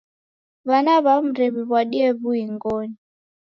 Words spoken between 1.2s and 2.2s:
ndew'iw'adie